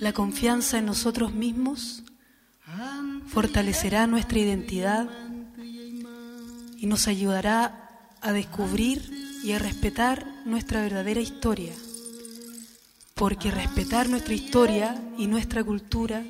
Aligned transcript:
La 0.00 0.12
confianza 0.12 0.78
en 0.78 0.86
nosotros 0.86 1.32
mismos 1.32 2.02
fortalecerá 3.26 4.06
nuestra 4.06 4.38
identidad 4.38 5.08
y 6.76 6.86
nos 6.86 7.08
ayudará 7.08 8.06
a 8.20 8.32
descubrir 8.32 9.10
y 9.42 9.52
a 9.52 9.58
respetar 9.58 10.37
nuestra 10.48 10.82
verdadera 10.82 11.20
historia. 11.20 11.74
Porque 13.14 13.50
respetar 13.50 14.08
nuestra 14.08 14.34
historia 14.34 15.00
y 15.18 15.26
nuestra 15.26 15.62
cultura 15.62 16.24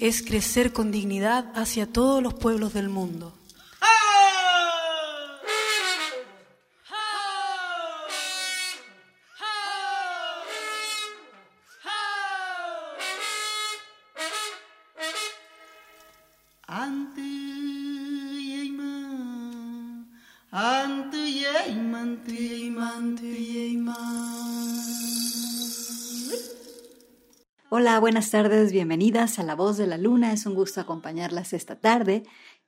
es 0.00 0.22
crecer 0.22 0.72
con 0.72 0.90
dignidad 0.90 1.50
hacia 1.54 1.86
todos 1.86 2.22
los 2.22 2.34
pueblos 2.34 2.74
del 2.74 2.88
mundo. 2.88 3.34
Buenas 28.00 28.30
tardes, 28.30 28.72
bienvenidas 28.72 29.38
a 29.38 29.44
La 29.44 29.54
Voz 29.54 29.76
de 29.76 29.86
la 29.86 29.98
Luna. 29.98 30.32
Es 30.32 30.46
un 30.46 30.54
gusto 30.54 30.80
acompañarlas 30.80 31.52
esta 31.52 31.76
tarde. 31.76 32.24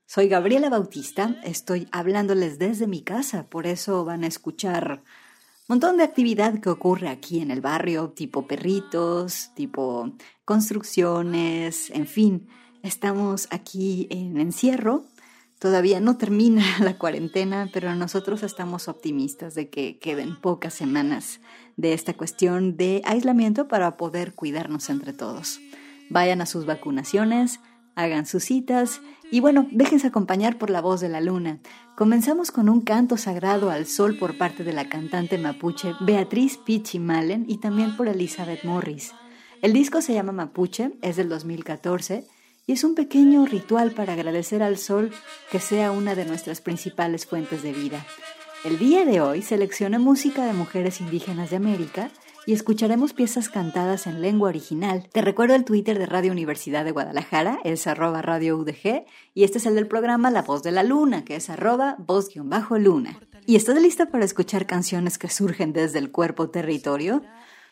Soy 0.07 0.29
Gabriela 0.29 0.71
Bautista, 0.71 1.41
estoy 1.43 1.89
hablándoles 1.91 2.61
desde 2.61 2.87
mi 2.87 3.03
casa, 3.03 3.49
por 3.49 3.67
eso 3.67 4.05
van 4.05 4.23
a 4.23 4.29
escuchar 4.29 5.03
montón 5.67 5.97
de 5.97 6.05
actividad 6.05 6.61
que 6.61 6.71
ocurre 6.71 7.09
aquí 7.09 7.41
en 7.41 7.51
el 7.51 7.61
barrio, 7.61 8.11
tipo 8.11 8.47
perritos, 8.47 9.51
tipo 9.57 10.13
construcciones, 10.45 11.91
en 11.91 12.07
fin. 12.07 12.49
Estamos 12.83 13.49
aquí 13.51 14.07
en 14.11 14.39
encierro, 14.39 15.07
Todavía 15.59 16.01
no 16.01 16.19
termina 16.19 16.63
la 16.81 16.99
cuarentena, 16.99 17.71
pero 17.73 17.95
nosotros 17.95 18.43
estamos 18.43 18.89
optimistas 18.89 19.55
de 19.55 19.71
que 19.71 19.99
queden 19.99 20.39
pocas 20.41 20.75
semanas 20.75 21.41
de 21.77 21.93
esta 21.93 22.15
cuestión 22.15 22.77
de 22.77 23.03
aislamiento 23.05 23.69
para 23.69 23.97
poder 23.97 24.35
cuidarnos 24.35 24.91
entre 24.91 25.13
todos. 25.13 25.61
Vayan 26.09 26.41
a 26.41 26.47
sus 26.47 26.67
vacunaciones, 26.67 27.61
hagan 27.95 28.27
sus 28.27 28.45
citas 28.45 29.01
y 29.31 29.41
bueno, 29.41 29.67
déjense 29.73 30.07
acompañar 30.07 30.59
por 30.59 30.71
la 30.71 30.81
voz 30.81 31.01
de 31.01 31.09
la 31.09 31.21
luna. 31.21 31.59
Comenzamos 31.97 32.51
con 32.51 32.69
un 32.69 32.83
canto 32.83 33.17
sagrado 33.17 33.71
al 33.71 33.87
sol 33.87 34.17
por 34.19 34.39
parte 34.39 34.63
de 34.65 34.73
la 34.73 34.89
cantante 34.89 35.39
mapuche 35.39 35.95
Beatriz 36.01 36.59
Pichi 36.59 36.99
Malen 36.99 37.45
y 37.49 37.59
también 37.59 37.97
por 37.97 38.09
Elizabeth 38.09 38.65
Morris. 38.65 39.13
El 39.63 39.73
disco 39.73 40.03
se 40.03 40.13
llama 40.13 40.33
Mapuche, 40.33 40.93
es 41.01 41.17
del 41.17 41.29
2014 41.29 42.27
y 42.67 42.73
es 42.73 42.85
un 42.85 42.95
pequeño 42.95 43.47
ritual 43.47 43.93
para 43.93 44.13
agradecer 44.13 44.63
al 44.63 44.77
sol 44.77 45.11
que 45.51 45.59
sea 45.59 45.91
una 45.91 46.15
de 46.15 46.27
nuestras 46.27 46.61
principales 46.61 47.27
fuentes 47.27 47.63
de 47.63 47.73
vida. 47.73 48.07
El 48.67 48.81
día 48.81 49.05
de 49.05 49.21
hoy 49.21 49.43
seleccioné 49.43 50.01
música 50.01 50.45
de 50.45 50.53
mujeres 50.53 51.01
indígenas 51.01 51.51
de 51.51 51.57
América 51.57 52.11
y 52.47 52.53
escucharemos 52.53 53.13
piezas 53.13 53.49
cantadas 53.49 54.09
en 54.09 54.21
lengua 54.21 54.49
original. 54.49 55.09
Te 55.13 55.23
recuerdo 55.23 55.55
el 55.55 55.65
Twitter 55.65 56.01
de 56.01 56.07
Radio 56.07 56.33
Universidad 56.33 56.85
de 56.85 56.91
Guadalajara, 56.91 57.61
es 57.63 57.87
arroba 57.87 58.23
Radio 58.23 58.65
y 59.35 59.45
este 59.45 59.59
es 59.59 59.67
el 59.67 59.77
del 59.77 59.87
programa 59.87 60.33
La 60.33 60.43
Voz 60.43 60.65
de 60.65 60.73
la 60.73 60.83
Luna, 60.83 61.25
que 61.25 61.37
es 61.37 61.49
arroba 61.49 61.95
voz-luna. 62.01 63.21
¿Y 63.47 63.55
estás 63.55 63.81
lista 63.81 64.07
para 64.07 64.25
escuchar 64.25 64.67
canciones 64.67 65.17
que 65.17 65.31
surgen 65.31 65.73
desde 65.73 66.01
el 66.01 66.11
cuerpo 66.11 66.51
territorio? 66.51 67.23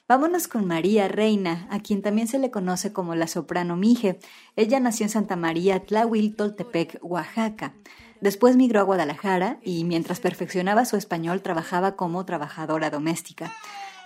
Vámonos 0.06 0.46
con 0.46 0.64
María 0.64 1.08
Reina, 1.08 1.66
a 1.70 1.80
quien 1.80 2.02
también 2.02 2.28
se 2.28 2.38
le 2.38 2.52
conoce 2.52 2.92
como 2.92 3.16
la 3.16 3.26
soprano 3.26 3.74
Mije. 3.74 4.20
Ella 4.54 4.78
nació 4.78 5.06
en 5.06 5.10
Santa 5.10 5.34
María 5.34 5.80
Tlahuiltoltepec, 5.80 7.00
Oaxaca. 7.02 7.74
Después 8.24 8.56
migró 8.56 8.80
a 8.80 8.84
Guadalajara 8.84 9.58
y 9.62 9.84
mientras 9.84 10.18
perfeccionaba 10.18 10.86
su 10.86 10.96
español 10.96 11.42
trabajaba 11.42 11.94
como 11.94 12.24
trabajadora 12.24 12.88
doméstica. 12.88 13.52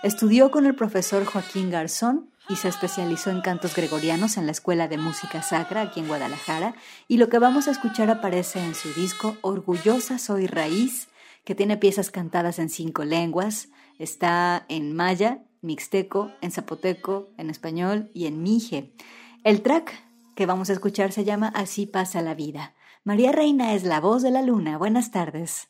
Estudió 0.03 0.51
con 0.51 0.65
el 0.65 0.75
profesor 0.75 1.23
Joaquín 1.23 1.71
Garzón 1.71 2.29
y 2.49 2.57
se 2.57 2.67
especializó 2.67 3.29
en 3.29 3.39
cantos 3.39 3.73
gregorianos 3.73 4.35
en 4.35 4.45
la 4.45 4.51
Escuela 4.51 4.89
de 4.89 4.97
Música 4.97 5.41
Sacra 5.41 5.83
aquí 5.83 6.01
en 6.01 6.09
Guadalajara 6.09 6.75
y 7.07 7.15
lo 7.15 7.29
que 7.29 7.39
vamos 7.39 7.69
a 7.69 7.71
escuchar 7.71 8.11
aparece 8.11 8.59
en 8.59 8.75
su 8.75 8.91
disco 8.93 9.37
Orgullosa 9.39 10.17
Soy 10.17 10.47
Raíz, 10.47 11.07
que 11.45 11.55
tiene 11.55 11.77
piezas 11.77 12.11
cantadas 12.11 12.59
en 12.59 12.67
cinco 12.67 13.05
lenguas, 13.05 13.69
está 13.99 14.65
en 14.67 14.93
maya, 14.93 15.45
mixteco, 15.61 16.29
en 16.41 16.51
zapoteco, 16.51 17.29
en 17.37 17.49
español 17.49 18.11
y 18.13 18.25
en 18.25 18.43
mije. 18.43 18.91
El 19.45 19.61
track 19.61 19.93
que 20.35 20.45
vamos 20.45 20.69
a 20.69 20.73
escuchar 20.73 21.13
se 21.13 21.23
llama 21.23 21.53
Así 21.55 21.85
pasa 21.85 22.21
la 22.21 22.35
vida. 22.35 22.73
María 23.05 23.31
Reina 23.31 23.73
es 23.73 23.83
la 23.83 24.01
voz 24.01 24.21
de 24.21 24.29
la 24.29 24.41
luna. 24.41 24.77
Buenas 24.77 25.11
tardes. 25.11 25.69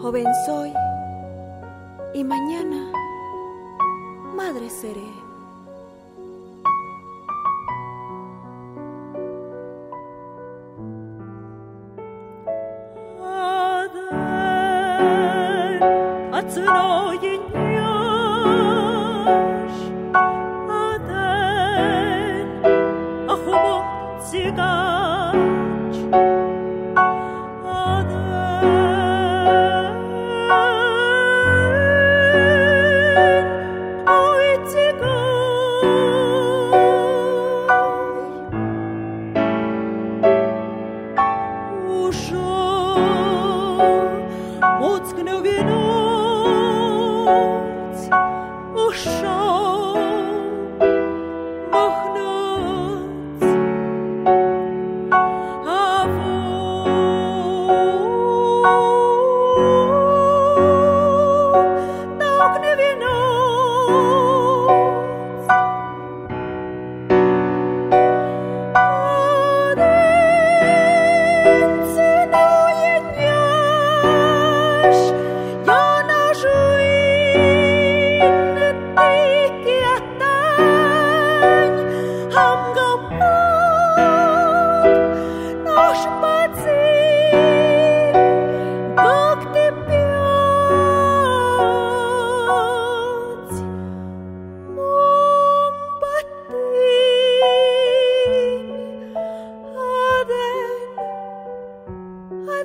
Joven 0.00 0.26
soy. 0.46 0.72
Y 2.14 2.24
mañana, 2.24 2.90
madre 4.34 4.70
seré. 4.70 5.29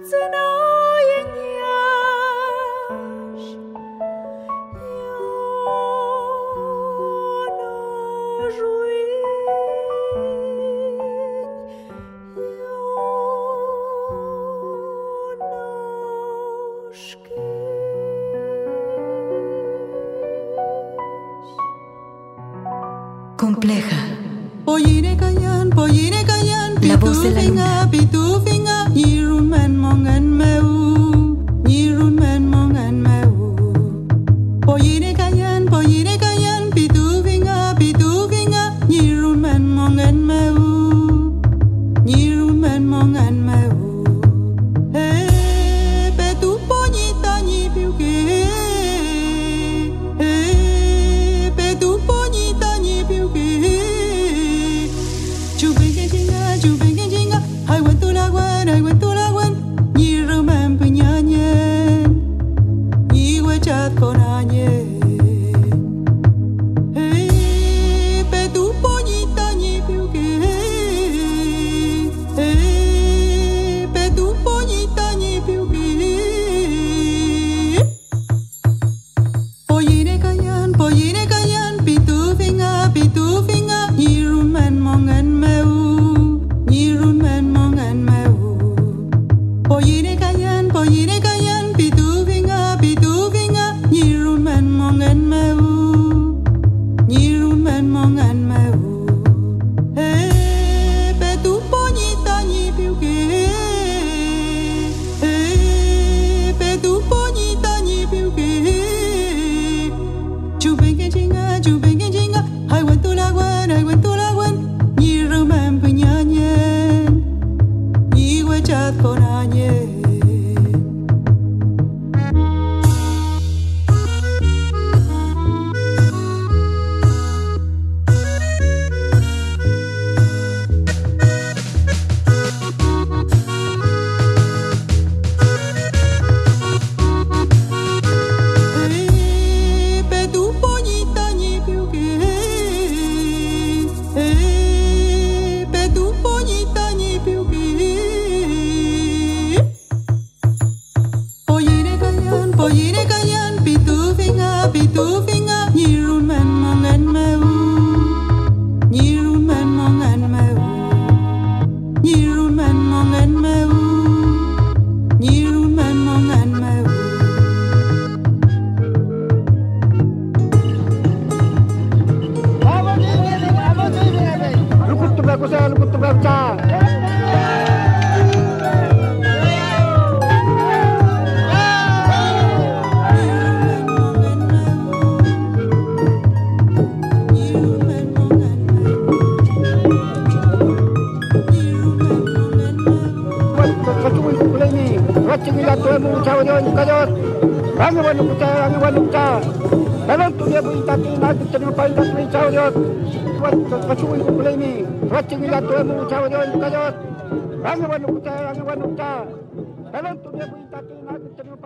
to 0.05 0.29
know. 0.31 0.64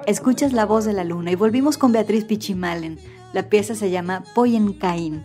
Escuchas 0.05 0.53
la 0.53 0.65
voz 0.65 0.85
de 0.85 0.93
la 0.93 1.03
luna 1.03 1.31
y 1.31 1.35
volvimos 1.35 1.77
con 1.77 1.91
Beatriz 1.91 2.25
Pichimalen. 2.25 2.99
La 3.33 3.49
pieza 3.49 3.75
se 3.75 3.89
llama 3.89 4.23
Poyen 4.35 4.73
Caín. 4.73 5.23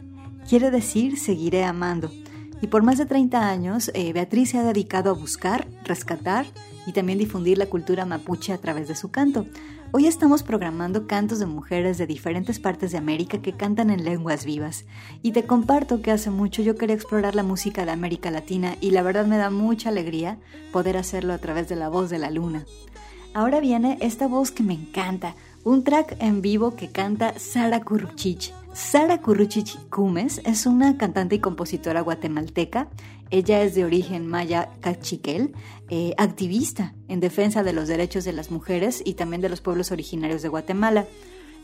Quiere 0.48 0.70
decir 0.70 1.18
seguiré 1.18 1.64
amando. 1.64 2.10
Y 2.60 2.66
por 2.68 2.82
más 2.82 2.98
de 2.98 3.06
30 3.06 3.48
años, 3.48 3.90
eh, 3.94 4.12
Beatriz 4.12 4.50
se 4.50 4.58
ha 4.58 4.62
dedicado 4.62 5.10
a 5.10 5.14
buscar, 5.14 5.68
rescatar 5.84 6.46
y 6.86 6.92
también 6.92 7.18
difundir 7.18 7.58
la 7.58 7.66
cultura 7.66 8.04
mapuche 8.04 8.52
a 8.52 8.58
través 8.58 8.88
de 8.88 8.94
su 8.94 9.10
canto. 9.10 9.46
Hoy 9.96 10.08
estamos 10.08 10.42
programando 10.42 11.06
cantos 11.06 11.38
de 11.38 11.46
mujeres 11.46 11.98
de 11.98 12.08
diferentes 12.08 12.58
partes 12.58 12.90
de 12.90 12.98
América 12.98 13.40
que 13.40 13.52
cantan 13.52 13.90
en 13.90 14.02
lenguas 14.02 14.44
vivas. 14.44 14.86
Y 15.22 15.30
te 15.30 15.44
comparto 15.44 16.02
que 16.02 16.10
hace 16.10 16.30
mucho 16.30 16.62
yo 16.62 16.74
quería 16.74 16.96
explorar 16.96 17.36
la 17.36 17.44
música 17.44 17.84
de 17.84 17.92
América 17.92 18.32
Latina 18.32 18.74
y 18.80 18.90
la 18.90 19.02
verdad 19.02 19.24
me 19.24 19.36
da 19.36 19.50
mucha 19.50 19.90
alegría 19.90 20.36
poder 20.72 20.96
hacerlo 20.96 21.32
a 21.32 21.38
través 21.38 21.68
de 21.68 21.76
la 21.76 21.90
voz 21.90 22.10
de 22.10 22.18
la 22.18 22.32
luna. 22.32 22.66
Ahora 23.34 23.60
viene 23.60 23.96
esta 24.00 24.26
voz 24.26 24.50
que 24.50 24.64
me 24.64 24.74
encanta, 24.74 25.36
un 25.62 25.84
track 25.84 26.16
en 26.18 26.42
vivo 26.42 26.74
que 26.74 26.88
canta 26.88 27.38
Sara 27.38 27.80
Kuruchich. 27.80 28.52
Sara 28.72 29.20
Kuruchich 29.20 29.78
Cumes 29.90 30.40
es 30.44 30.66
una 30.66 30.96
cantante 30.96 31.36
y 31.36 31.38
compositora 31.38 32.00
guatemalteca. 32.00 32.88
Ella 33.30 33.62
es 33.62 33.74
de 33.74 33.84
origen 33.84 34.26
maya 34.26 34.70
cachiquel, 34.80 35.52
eh, 35.90 36.14
activista 36.18 36.94
en 37.08 37.20
defensa 37.20 37.62
de 37.62 37.72
los 37.72 37.88
derechos 37.88 38.24
de 38.24 38.32
las 38.32 38.50
mujeres 38.50 39.02
y 39.04 39.14
también 39.14 39.42
de 39.42 39.48
los 39.48 39.60
pueblos 39.60 39.92
originarios 39.92 40.42
de 40.42 40.48
Guatemala. 40.48 41.06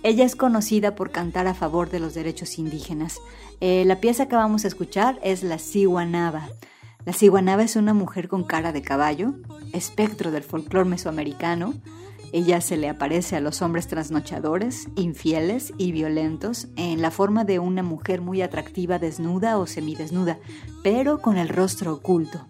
Ella 0.03 0.25
es 0.25 0.35
conocida 0.35 0.95
por 0.95 1.11
cantar 1.11 1.47
a 1.47 1.55
favor 1.55 1.91
de 1.91 2.01
los 2.01 2.15
derechos 2.15 2.59
indígenas. 2.59 3.21
Eh, 3.61 3.85
la 3.87 4.01
pieza 4.01 4.27
que 4.27 4.37
vamos 4.37 4.65
a 4.65 4.69
escuchar 4.69 5.19
es 5.23 5.43
La 5.43 5.59
Siwanaba. 5.59 6.49
La 7.07 7.13
ciguanaba 7.15 7.63
es 7.63 7.77
una 7.77 7.95
mujer 7.95 8.29
con 8.29 8.45
cara 8.45 8.73
de 8.73 8.83
caballo, 8.83 9.35
espectro 9.73 10.31
del 10.31 10.43
folclore 10.43 10.89
mesoamericano. 10.89 11.75
Ella 12.33 12.61
se 12.61 12.77
le 12.77 12.89
aparece 12.89 13.37
a 13.37 13.41
los 13.41 13.61
hombres 13.61 13.89
trasnochadores, 13.89 14.89
infieles 14.95 15.73
y 15.79 15.93
violentos 15.93 16.69
en 16.77 17.03
la 17.03 17.11
forma 17.11 17.45
de 17.45 17.59
una 17.59 17.83
mujer 17.83 18.21
muy 18.21 18.41
atractiva 18.43 18.99
desnuda 18.99 19.59
o 19.59 19.67
semidesnuda, 19.67 20.39
pero 20.83 21.21
con 21.21 21.37
el 21.37 21.49
rostro 21.49 21.95
oculto. 21.95 22.47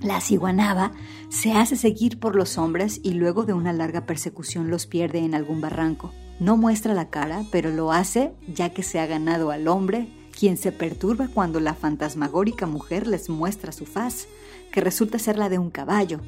La 0.00 0.20
ciguanaba 0.20 0.92
se 1.28 1.52
hace 1.52 1.76
seguir 1.76 2.18
por 2.18 2.34
los 2.34 2.58
hombres 2.58 3.00
y 3.02 3.12
luego 3.12 3.44
de 3.44 3.52
una 3.52 3.72
larga 3.72 4.06
persecución 4.06 4.70
los 4.70 4.86
pierde 4.86 5.18
en 5.18 5.34
algún 5.34 5.60
barranco. 5.60 6.12
No 6.38 6.56
muestra 6.56 6.94
la 6.94 7.10
cara, 7.10 7.44
pero 7.52 7.70
lo 7.70 7.92
hace 7.92 8.32
ya 8.48 8.70
que 8.70 8.82
se 8.82 8.98
ha 8.98 9.06
ganado 9.06 9.50
al 9.50 9.68
hombre 9.68 10.08
quien 10.38 10.56
se 10.56 10.72
perturba 10.72 11.28
cuando 11.28 11.60
la 11.60 11.74
fantasmagórica 11.74 12.64
mujer 12.64 13.06
les 13.06 13.28
muestra 13.28 13.72
su 13.72 13.84
faz, 13.84 14.26
que 14.72 14.80
resulta 14.80 15.18
ser 15.18 15.36
la 15.36 15.50
de 15.50 15.58
un 15.58 15.68
caballo, 15.70 16.20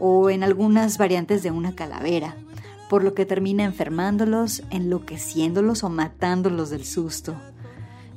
o 0.00 0.30
en 0.30 0.42
algunas 0.42 0.98
variantes 0.98 1.42
de 1.42 1.50
una 1.50 1.74
calavera, 1.74 2.34
por 2.88 3.04
lo 3.04 3.14
que 3.14 3.26
termina 3.26 3.64
enfermándolos, 3.64 4.62
enloqueciéndolos 4.70 5.84
o 5.84 5.90
matándolos 5.90 6.70
del 6.70 6.84
susto. 6.84 7.36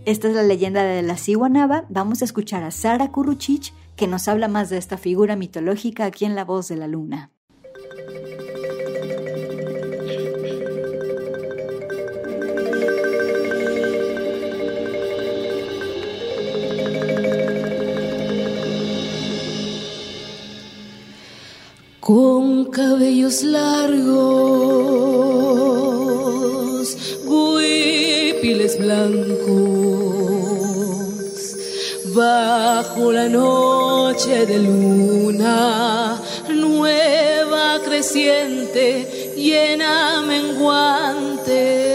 Esta 0.06 0.28
es 0.28 0.36
la 0.36 0.44
leyenda 0.44 0.84
de 0.84 1.02
la 1.02 1.18
Siwanaba. 1.18 1.86
Vamos 1.90 2.22
a 2.22 2.26
escuchar 2.26 2.64
a 2.64 2.72
Sara 2.72 3.12
Kuruchich, 3.12 3.74
que 3.96 4.08
nos 4.08 4.28
habla 4.28 4.48
más 4.48 4.70
de 4.70 4.78
esta 4.78 4.98
figura 4.98 5.36
mitológica 5.36 6.06
aquí 6.06 6.26
en 6.26 6.36
La 6.36 6.44
Voz 6.44 6.68
de 6.68 6.78
la 6.78 6.88
Luna. 6.88 7.32
Cabellos 22.74 23.44
largos, 23.44 24.08
huipiles 27.24 28.80
blancos, 28.80 29.44
bajo 32.16 33.12
la 33.12 33.30
noche 33.30 34.48
de 34.48 34.58
luna, 34.60 36.20
nueva 36.50 37.80
creciente, 37.86 39.34
llena 39.38 40.24
menguante. 40.24 41.94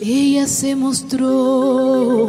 Ella 0.00 0.46
se 0.46 0.76
mostró 0.76 2.28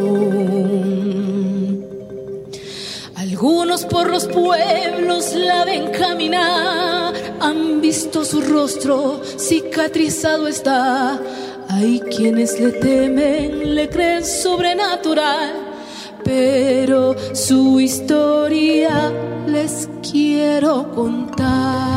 por 3.90 4.10
los 4.10 4.28
pueblos 4.28 5.34
la 5.36 5.66
ven 5.66 5.92
caminar, 5.92 7.14
han 7.40 7.82
visto 7.82 8.24
su 8.24 8.42
rostro 8.42 9.22
cicatrizado 9.38 10.48
está. 10.48 11.20
Hay 11.70 12.00
quienes 12.00 12.60
le 12.60 12.72
temen, 12.74 13.76
le 13.76 13.90
creen 13.90 14.26
sobrenatural, 14.26 15.54
pero 16.24 17.16
su 17.34 17.80
historia 17.80 19.12
les 19.48 19.90
quiero 20.02 20.92
contar. 20.94 21.89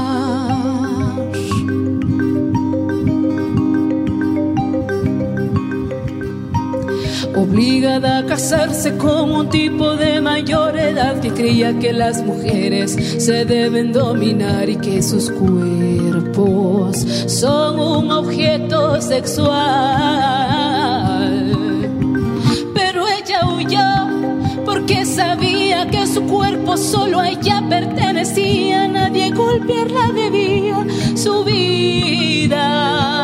Obligada 7.35 8.19
a 8.19 8.27
casarse 8.27 8.97
con 8.97 9.31
un 9.31 9.49
tipo 9.49 9.97
de 9.97 10.21
mayor 10.21 10.77
edad 10.77 11.21
que 11.21 11.31
creía 11.31 11.79
que 11.79 11.93
las 11.93 12.23
mujeres 12.23 12.97
se 13.19 13.45
deben 13.45 13.93
dominar 13.93 14.69
y 14.69 14.77
que 14.77 15.03
sus 15.03 15.31
cuerpos 15.31 17.07
son 17.27 17.81
un 17.81 18.11
objeto 18.11 19.01
sexual. 19.01 19.53
Pero 22.75 23.05
ella 23.09 23.41
huyó 23.47 24.65
porque 24.65 25.05
sabía 25.05 25.89
que 25.91 26.07
su 26.07 26.23
cuerpo 26.25 26.77
solo 26.77 27.21
a 27.21 27.31
ella 27.31 27.63
pertenecía, 27.69 28.89
nadie 28.89 29.31
golpearla 29.31 30.13
debía 30.13 30.87
su 31.15 31.45
vida. 31.45 33.22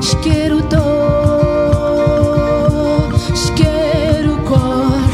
Shkeruto. 0.00 0.84
shkeru 3.42 4.36
kor. 4.48 5.10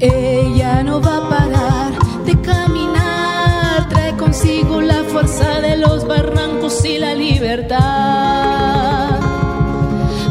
Ella 0.00 0.82
no 0.82 1.00
va 1.00 1.16
a 1.18 1.28
parar 1.28 1.92
de 2.24 2.40
caminar, 2.40 3.88
trae 3.90 4.16
consigo 4.16 4.80
la 4.80 5.04
fuerza 5.04 5.60
de 5.60 5.76
los 5.76 6.06
barrancos 6.06 6.82
y 6.86 6.98
la 6.98 7.14
libertad. 7.14 9.20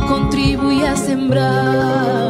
Contribuye 0.08 0.88
a 0.88 0.97
sembrar, 0.97 2.22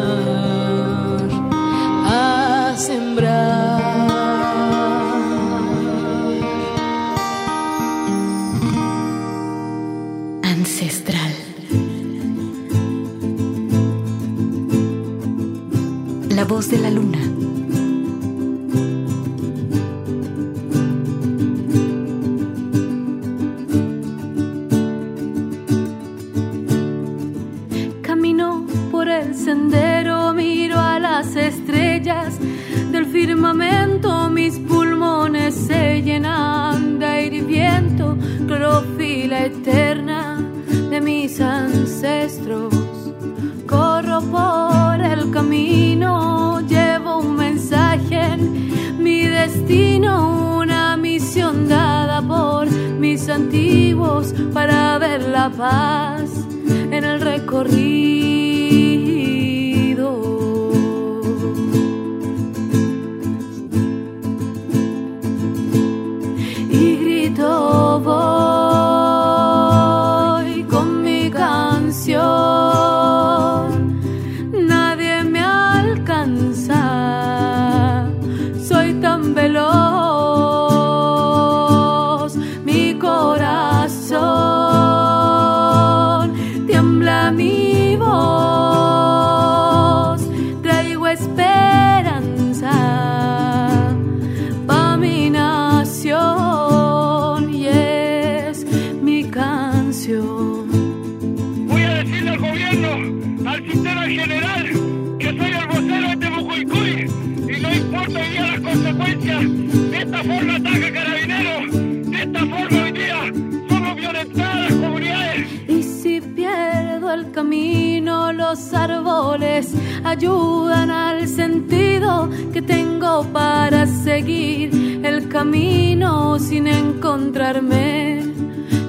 ayudan 120.04 120.90
al 120.90 121.28
sentido 121.28 122.30
que 122.52 122.62
tengo 122.62 123.24
para 123.32 123.86
seguir 123.86 125.02
el 125.04 125.28
camino 125.30 126.40
sin 126.40 126.68
encontrarme 126.68 128.24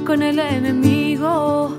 con 0.06 0.22
el 0.22 0.38
enemigo. 0.38 1.76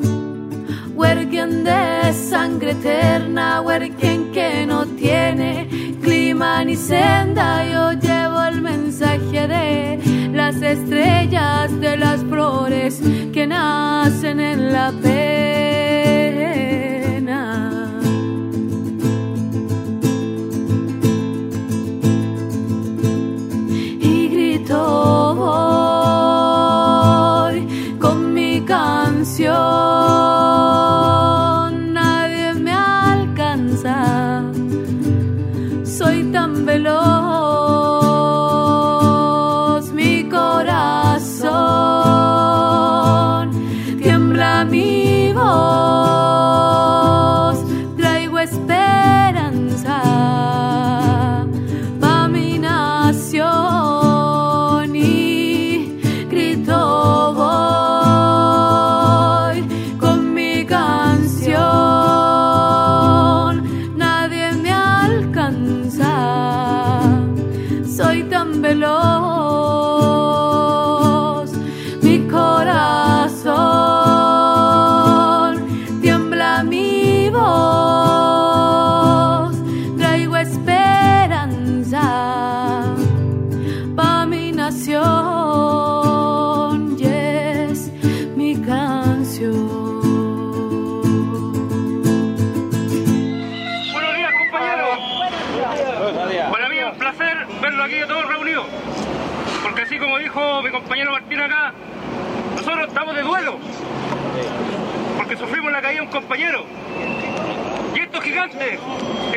Huerquien 0.96 1.64
de 1.64 2.14
sangre 2.14 2.72
eterna, 2.72 3.62
huerquien 3.62 4.32
que 4.32 4.66
no 4.66 4.86
tiene 4.86 5.68
clima 6.02 6.64
ni 6.64 6.76
senda. 6.76 7.66
Yo 7.66 7.92
llevo 7.94 8.42
el 8.44 8.62
mensaje 8.62 9.48
de 9.48 10.30
las 10.32 10.62
estrellas, 10.62 11.80
de 11.82 11.98
las 11.98 12.22
flores 12.24 13.02
que 13.34 13.48
nacen 13.48 14.40
en 14.40 14.72
la 14.72 14.92
pena. 15.02 15.55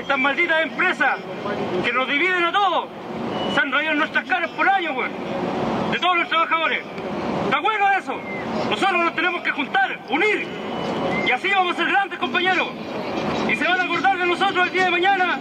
Estas 0.08 0.20
malditas 0.22 0.62
empresas 0.62 1.16
que 1.84 1.92
nos 1.92 2.08
dividen 2.08 2.42
a 2.42 2.50
todos, 2.50 2.86
se 3.52 3.60
han 3.60 3.70
rayado 3.70 3.96
nuestras 3.96 4.24
caras 4.24 4.50
por 4.52 4.66
años, 4.66 4.94
güey. 4.94 5.10
De 5.92 5.98
todos 5.98 6.16
los 6.16 6.28
trabajadores. 6.30 6.80
¿Está 7.44 7.60
bueno 7.60 7.86
eso? 7.92 8.14
Nosotros 8.70 9.04
nos 9.04 9.14
tenemos 9.14 9.42
que 9.42 9.50
juntar, 9.50 9.98
unir 10.08 10.46
Y 11.26 11.30
así 11.30 11.50
vamos 11.50 11.74
a 11.74 11.76
ser 11.76 11.88
grandes, 11.88 12.18
compañeros. 12.18 12.68
Y 13.50 13.56
se 13.56 13.64
van 13.64 13.80
a 13.80 13.84
acordar 13.84 14.16
de 14.16 14.24
nosotros 14.24 14.66
el 14.66 14.72
día 14.72 14.84
de 14.86 14.90
mañana, 14.92 15.40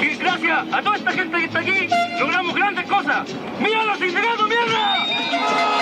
que 0.00 0.16
gracias 0.16 0.66
a 0.72 0.82
toda 0.82 0.96
esta 0.96 1.12
gente 1.12 1.38
que 1.38 1.44
está 1.44 1.60
aquí, 1.60 1.88
logramos 2.18 2.54
grandes 2.56 2.86
cosas. 2.86 3.28
¡Mira 3.60 3.84
los 3.84 3.98
sindicatos, 3.98 4.48
mierda! 4.48 5.77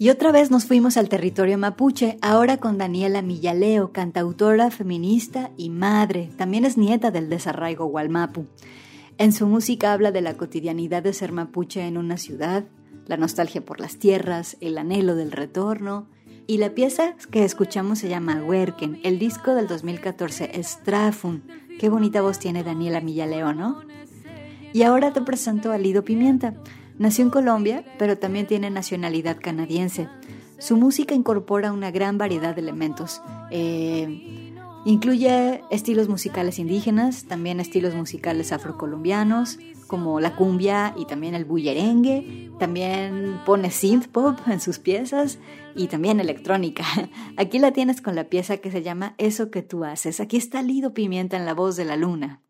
Y 0.00 0.10
otra 0.10 0.30
vez 0.30 0.52
nos 0.52 0.64
fuimos 0.64 0.96
al 0.96 1.08
territorio 1.08 1.58
mapuche, 1.58 2.18
ahora 2.22 2.58
con 2.58 2.78
Daniela 2.78 3.20
Millaleo, 3.20 3.90
cantautora, 3.90 4.70
feminista 4.70 5.50
y 5.56 5.70
madre. 5.70 6.30
También 6.36 6.64
es 6.64 6.78
nieta 6.78 7.10
del 7.10 7.28
desarraigo 7.28 7.86
Gualmapu. 7.86 8.46
En 9.18 9.32
su 9.32 9.48
música 9.48 9.92
habla 9.92 10.12
de 10.12 10.20
la 10.20 10.36
cotidianidad 10.36 11.02
de 11.02 11.12
ser 11.12 11.32
mapuche 11.32 11.84
en 11.84 11.98
una 11.98 12.16
ciudad, 12.16 12.66
la 13.06 13.16
nostalgia 13.16 13.64
por 13.64 13.80
las 13.80 13.96
tierras, 13.96 14.56
el 14.60 14.78
anhelo 14.78 15.16
del 15.16 15.32
retorno. 15.32 16.06
Y 16.46 16.58
la 16.58 16.76
pieza 16.76 17.16
que 17.32 17.44
escuchamos 17.44 17.98
se 17.98 18.08
llama 18.08 18.40
Werken, 18.40 19.00
el 19.02 19.18
disco 19.18 19.56
del 19.56 19.66
2014 19.66 20.62
Strafun. 20.62 21.42
Qué 21.80 21.88
bonita 21.88 22.22
voz 22.22 22.38
tiene 22.38 22.62
Daniela 22.62 23.00
Millaleo, 23.00 23.52
¿no? 23.52 23.80
Y 24.72 24.84
ahora 24.84 25.12
te 25.12 25.22
presento 25.22 25.72
a 25.72 25.78
Lido 25.78 26.04
Pimienta. 26.04 26.54
Nació 26.98 27.24
en 27.24 27.30
Colombia, 27.30 27.84
pero 27.98 28.18
también 28.18 28.46
tiene 28.46 28.70
nacionalidad 28.70 29.38
canadiense. 29.40 30.08
Su 30.58 30.76
música 30.76 31.14
incorpora 31.14 31.72
una 31.72 31.90
gran 31.90 32.18
variedad 32.18 32.54
de 32.54 32.60
elementos. 32.60 33.22
Eh, 33.50 34.48
Incluye 34.84 35.62
estilos 35.70 36.08
musicales 36.08 36.58
indígenas, 36.58 37.24
también 37.24 37.60
estilos 37.60 37.94
musicales 37.94 38.52
afrocolombianos, 38.52 39.58
como 39.86 40.20
la 40.20 40.36
cumbia 40.36 40.94
y 40.96 41.04
también 41.04 41.34
el 41.34 41.44
bullerengue. 41.44 42.50
También 42.58 43.40
pone 43.44 43.70
synth 43.70 44.06
pop 44.06 44.38
en 44.46 44.60
sus 44.60 44.78
piezas 44.78 45.40
y 45.74 45.88
también 45.88 46.20
electrónica. 46.20 46.84
Aquí 47.36 47.58
la 47.58 47.72
tienes 47.72 48.00
con 48.00 48.14
la 48.14 48.24
pieza 48.30 48.58
que 48.58 48.70
se 48.70 48.82
llama 48.82 49.14
Eso 49.18 49.50
que 49.50 49.62
tú 49.62 49.84
haces. 49.84 50.20
Aquí 50.20 50.36
está 50.36 50.62
Lido 50.62 50.94
Pimienta 50.94 51.36
en 51.36 51.44
la 51.44 51.54
voz 51.54 51.76
de 51.76 51.84
la 51.84 51.96
luna. 51.96 52.40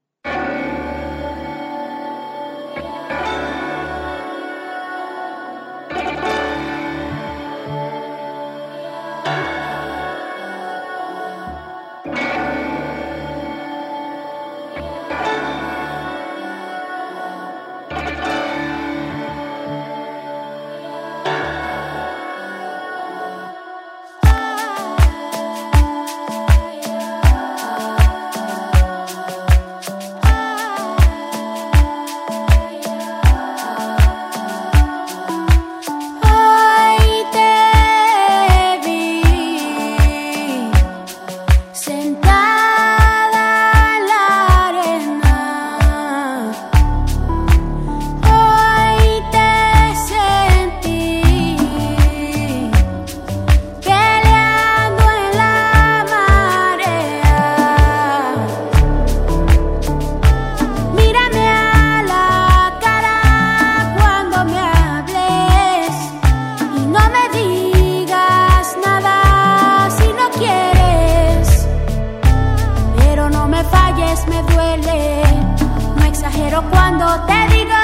cuando 76.71 77.07
te 77.27 77.49
digo, 77.55 77.75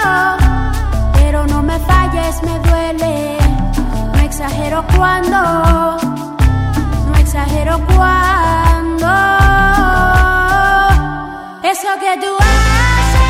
pero 1.15 1.47
no 1.47 1.63
me 1.63 1.79
falles, 1.81 2.43
me 2.43 2.59
duele. 2.61 3.39
No 4.13 4.21
exagero 4.21 4.85
cuando, 4.97 5.39
no 7.07 7.15
exagero 7.19 7.79
cuando. 7.95 9.09
Eso 11.63 11.89
que 12.01 12.17
tú 12.21 12.33
haces, 12.39 13.23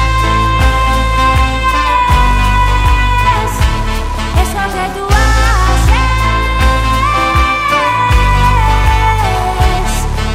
eso 4.43 4.63
que 4.77 4.87
tú 4.97 5.05
haces, 5.23 6.05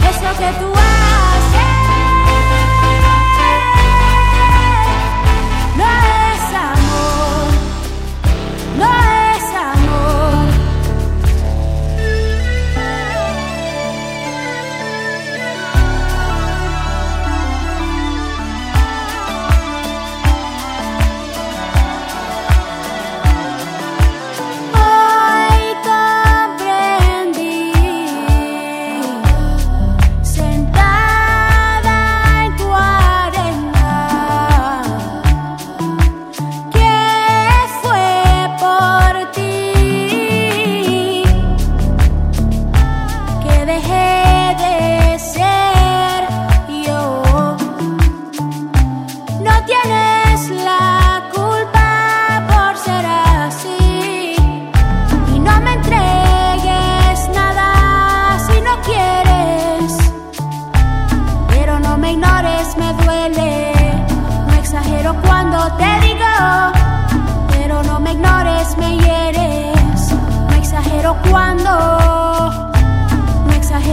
eso 0.10 0.29
que 0.39 0.49
tú 0.60 0.67
haces. 0.71 0.78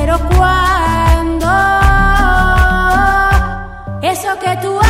Pero 0.07 0.21
cuando 0.37 1.49
eso 4.03 4.39
que 4.39 4.57
tú 4.63 4.86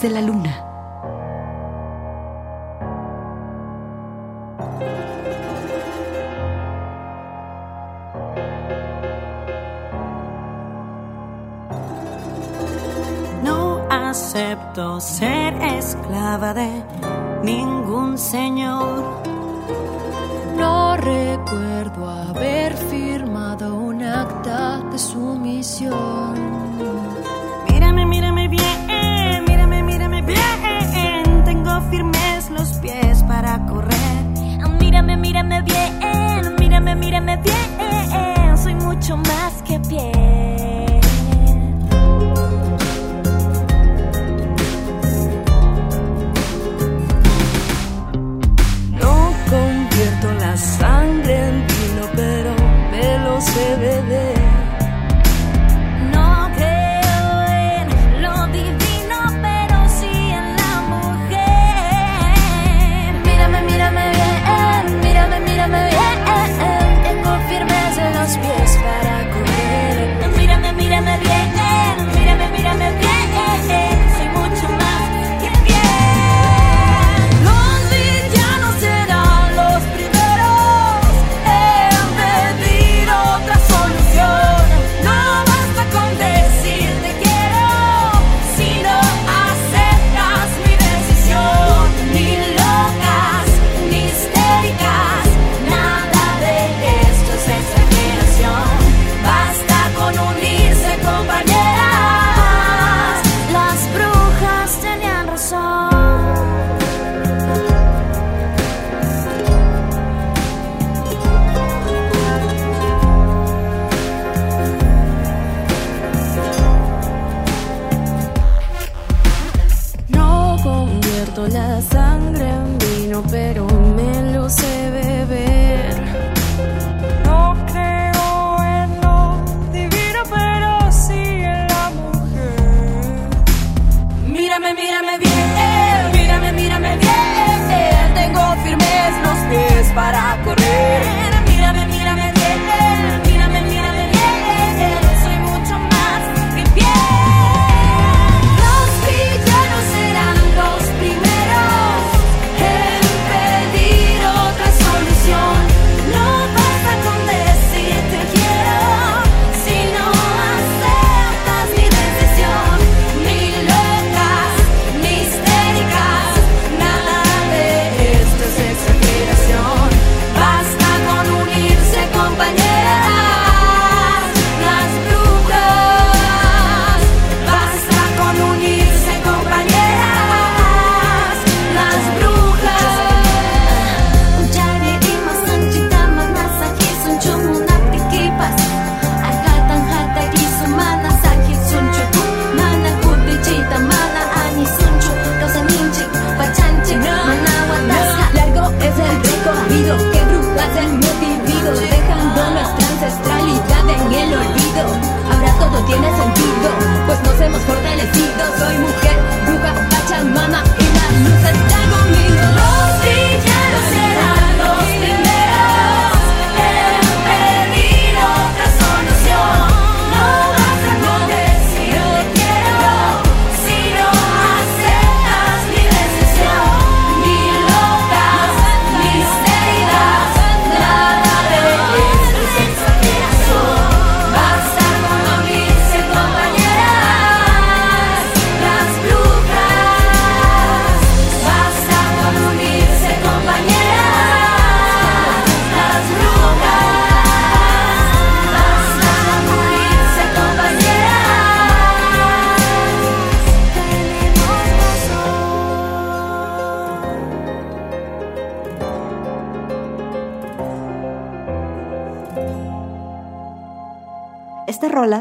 de 0.00 0.10
la 0.10 0.20
luna. 0.20 0.64
No 13.42 13.82
acepto 13.90 15.00
ser 15.00 15.54
esclava 15.62 16.54
de 16.54 16.70
ningún 17.42 18.18
señor. 18.18 19.02
No 20.56 20.96
recuerdo 20.96 22.08
haber 22.08 22.76
firmado 22.76 23.74
un 23.74 24.02
acta 24.04 24.80
de 24.92 24.98
sumisión. 24.98 26.47
bien, 35.62 36.54
mírame, 36.58 36.94
mírame 36.94 37.36
bien. 37.38 38.56
Soy 38.56 38.74
mucho 38.74 39.16
más 39.16 39.47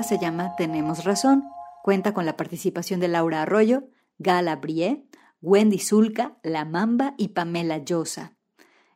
se 0.03 0.19
llama 0.19 0.55
Tenemos 0.55 1.03
Razón. 1.03 1.43
Cuenta 1.83 2.13
con 2.13 2.25
la 2.25 2.37
participación 2.37 2.99
de 2.99 3.07
Laura 3.07 3.43
Arroyo, 3.43 3.89
Gala 4.17 4.55
Brie, 4.57 5.05
Wendy 5.41 5.79
Zulka, 5.79 6.37
La 6.43 6.65
Mamba 6.65 7.13
y 7.17 7.29
Pamela 7.29 7.77
Llosa. 7.77 8.33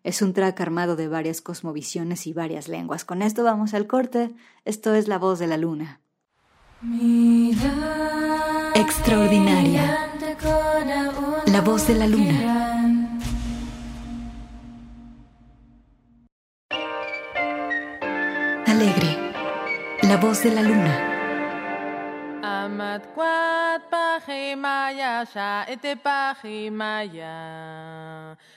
Es 0.03 0.21
un 0.21 0.33
track 0.33 0.59
armado 0.61 0.95
de 0.95 1.07
varias 1.07 1.41
cosmovisiones 1.41 2.25
y 2.27 2.33
varias 2.33 2.67
lenguas. 2.67 3.05
Con 3.05 3.21
esto 3.21 3.43
vamos 3.43 3.73
al 3.73 3.87
corte. 3.87 4.33
Esto 4.65 4.93
es 4.95 5.07
La 5.07 5.19
Voz 5.19 5.39
de 5.39 5.47
la 5.47 5.57
Luna. 5.57 6.01
Extraordinaria. 8.73 10.09
La 11.45 11.61
Voz 11.61 11.87
de 11.87 11.95
la 11.95 12.07
Luna. 12.07 13.19
Alegre. 18.65 19.10
La 20.03 20.17
voz 20.17 20.41
de 20.41 20.49
la 20.51 20.61
luna. 20.63 20.95
Amatquat 22.41 23.81
pajimaya, 23.91 25.23
ya 25.35 25.65
ete 25.69 25.95
pajimaya. 25.95 27.35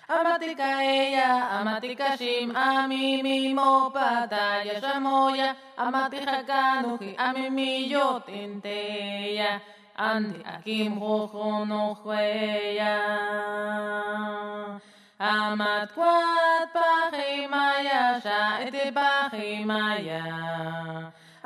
Amatika 0.09 0.83
ella, 0.83 1.61
amatika 1.61 2.17
shim, 2.17 2.51
ami 2.57 3.23
mi 3.23 3.53
mo 3.53 3.91
pataya, 3.91 4.81
shamoya, 4.81 5.55
amatija 5.77 6.45
kanuji, 6.49 7.15
ami 7.19 7.51
mi 7.51 7.91
yo 7.91 8.21
tinteya. 8.27 9.61
Andi 9.99 10.43
akim 10.45 10.99
rojo 10.99 11.65
no 11.67 11.95
jueya. 12.03 12.97
Pajimaya, 16.75 18.21
ya 18.25 18.61
ete 18.67 18.91
pajimaya. 18.97 20.23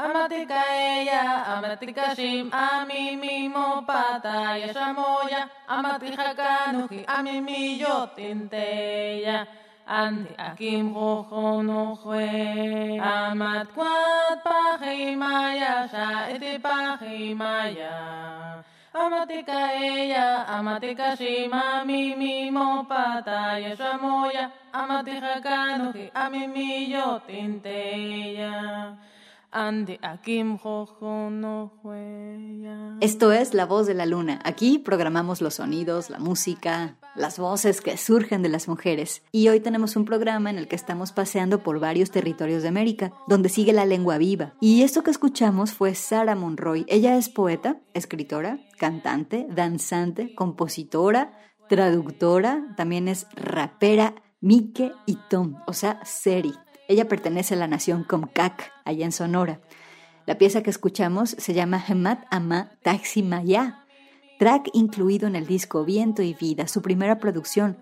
Amatika 0.09 0.65
ella, 0.73 1.45
amatika 1.53 2.17
shim, 2.17 2.49
ami 2.51 3.15
mi 3.17 3.47
mo 3.49 3.83
pataya 3.87 4.73
shamoya, 4.73 5.45
amatika 5.69 6.33
kanuki, 6.35 7.05
ami 7.07 7.41
mi 7.43 7.79
yo 7.79 8.09
tinteya. 8.17 9.47
Andi 9.87 10.33
akim 10.39 10.95
rojo 10.95 11.61
no 11.63 11.99
jue. 12.03 12.99
Amat 13.01 13.69
kwat 13.77 14.41
pahimaya 14.45 15.85
sha 15.93 16.33
ete 16.33 16.59
pahimaya. 16.59 18.65
Amatika 18.95 19.61
ella, 19.77 20.47
amatika 20.57 21.17
shima, 21.19 21.85
mi 21.85 22.15
mi 22.17 22.51
mo 22.51 22.85
pataya 22.89 23.77
shamoya, 23.77 24.51
amatika 24.73 25.37
kanuki, 25.45 26.11
ami 26.15 26.47
mi 26.47 26.91
yo 26.93 27.21
tinteya. 27.29 28.97
Esto 33.01 33.33
es 33.33 33.55
La 33.55 33.65
Voz 33.65 33.87
de 33.87 33.95
la 33.95 34.05
Luna. 34.05 34.41
Aquí 34.45 34.79
programamos 34.79 35.41
los 35.41 35.55
sonidos, 35.55 36.11
la 36.11 36.19
música, 36.19 36.99
las 37.15 37.39
voces 37.39 37.81
que 37.81 37.97
surgen 37.97 38.43
de 38.43 38.51
las 38.51 38.69
mujeres. 38.69 39.23
Y 39.33 39.49
hoy 39.49 39.61
tenemos 39.61 39.97
un 39.97 40.05
programa 40.05 40.51
en 40.51 40.59
el 40.59 40.69
que 40.69 40.77
estamos 40.77 41.13
paseando 41.13 41.63
por 41.63 41.81
varios 41.81 42.11
territorios 42.11 42.63
de 42.63 42.69
América, 42.69 43.13
donde 43.27 43.49
sigue 43.49 43.73
la 43.73 43.87
lengua 43.87 44.19
viva. 44.19 44.53
Y 44.61 44.83
esto 44.83 45.03
que 45.03 45.11
escuchamos 45.11 45.73
fue 45.73 45.95
Sara 45.95 46.35
Monroy. 46.35 46.85
Ella 46.87 47.17
es 47.17 47.31
poeta, 47.31 47.81
escritora, 47.95 48.61
cantante, 48.79 49.47
danzante, 49.49 50.35
compositora, 50.35 51.33
traductora, 51.69 52.75
también 52.77 53.09
es 53.09 53.27
rapera, 53.35 54.15
Mike 54.41 54.93
y 55.07 55.19
Tom, 55.29 55.57
o 55.67 55.73
sea, 55.73 56.01
Seri. 56.05 56.55
Ella 56.89 57.07
pertenece 57.07 57.53
a 57.53 57.59
la 57.59 57.69
nación 57.69 58.03
Comcac, 58.03 58.73
allá 58.87 59.05
en 59.05 59.13
Sonora. 59.13 59.61
La 60.25 60.39
pieza 60.39 60.63
que 60.63 60.71
escuchamos 60.71 61.31
se 61.31 61.53
llama 61.53 61.85
Hemat 61.87 62.25
Ama 62.31 62.71
Taxi 62.83 63.23
Maya, 63.23 63.85
track 64.39 64.71
incluido 64.73 65.29
en 65.29 65.37
el 65.37 65.47
disco 65.47 65.85
Viento 65.85 66.23
y 66.23 66.33
Vida, 66.33 66.67
su 66.67 66.81
primera 66.81 67.19
producción. 67.19 67.77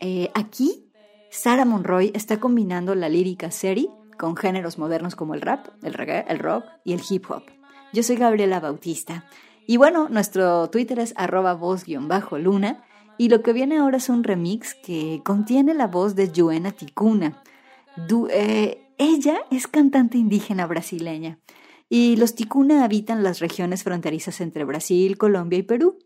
Eh, 0.00 0.30
aquí, 0.34 0.92
Sara 1.30 1.64
Monroy 1.64 2.12
está 2.14 2.38
combinando 2.38 2.94
la 2.94 3.08
lírica 3.08 3.50
seri 3.50 3.90
con 4.16 4.36
géneros 4.36 4.78
modernos 4.78 5.16
como 5.16 5.34
el 5.34 5.40
rap, 5.40 5.66
el 5.82 5.94
reggae, 5.94 6.24
el 6.28 6.38
rock 6.38 6.64
y 6.84 6.92
el 6.92 7.02
hip 7.08 7.28
hop. 7.30 7.42
Yo 7.92 8.04
soy 8.04 8.14
Gabriela 8.14 8.60
Bautista. 8.60 9.24
Y 9.66 9.76
bueno, 9.76 10.08
nuestro 10.08 10.70
Twitter 10.70 11.00
es 11.00 11.14
arroba 11.16 11.54
voz-luna. 11.54 12.84
Y 13.18 13.28
lo 13.28 13.42
que 13.42 13.52
viene 13.52 13.78
ahora 13.78 13.96
es 13.96 14.08
un 14.08 14.22
remix 14.22 14.74
que 14.74 15.20
contiene 15.24 15.74
la 15.74 15.88
voz 15.88 16.14
de 16.14 16.30
Joena 16.34 16.70
Ticuna 16.72 17.42
Du 18.08 18.28
eh, 18.30 18.94
ella 18.98 19.40
es 19.50 19.66
cantante 19.66 20.18
indígena 20.18 20.66
brasileña 20.66 21.38
y 21.88 22.16
los 22.16 22.34
ticuna 22.34 22.84
habitan 22.84 23.22
las 23.22 23.40
regiones 23.40 23.82
fronterizas 23.82 24.40
entre 24.40 24.64
Brasil, 24.64 25.18
Colombia 25.18 25.58
y 25.58 25.62
Perú. 25.62 25.98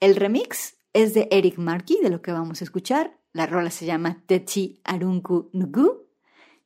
El 0.00 0.14
remix 0.14 0.76
es 0.92 1.14
de 1.14 1.28
Eric 1.30 1.58
Marquis, 1.58 2.00
de 2.00 2.10
lo 2.10 2.22
que 2.22 2.32
vamos 2.32 2.60
a 2.60 2.64
escuchar. 2.64 3.18
La 3.32 3.46
rola 3.46 3.70
se 3.70 3.86
llama 3.86 4.22
Techi 4.26 4.80
Arunku 4.84 5.50
Nugu, 5.52 6.06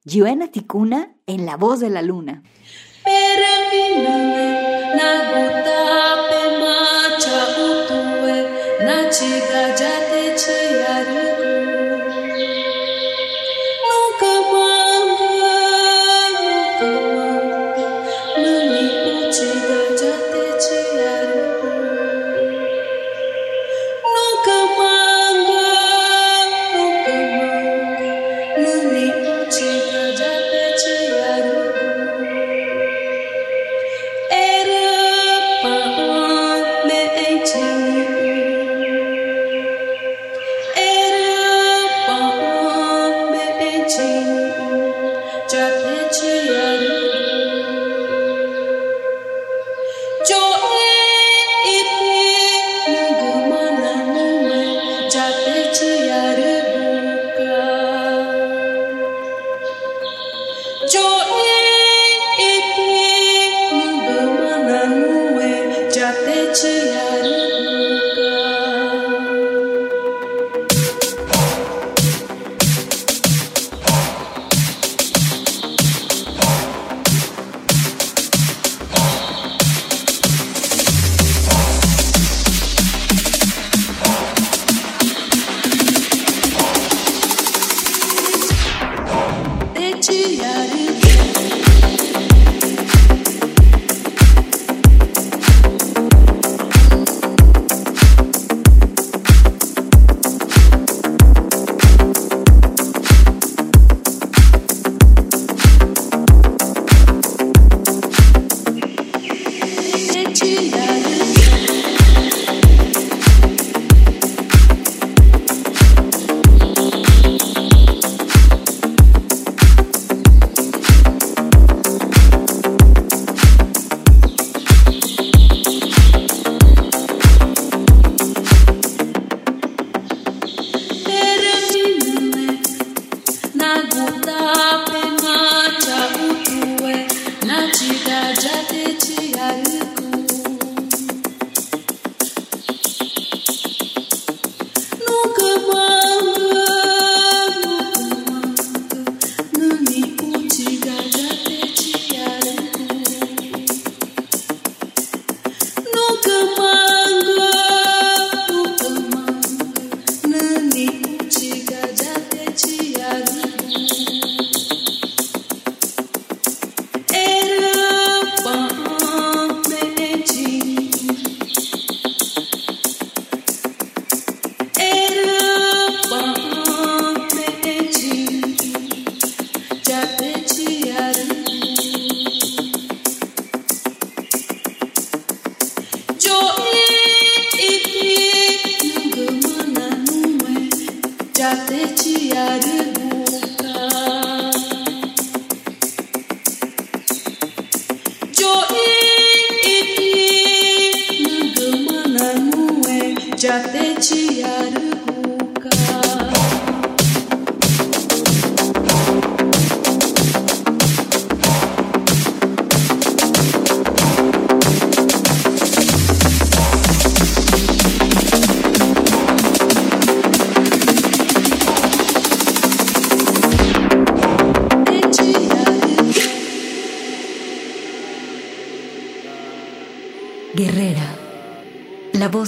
Yuena 0.05 0.49
Ticuna 0.49 1.17
en 1.27 1.47
la 1.47 1.57
voz 1.57 1.81
de 1.81 1.91
la 1.91 2.03
luna. 2.03 2.43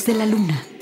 De 0.02 0.12
la 0.12 0.26
luna. 0.26 0.73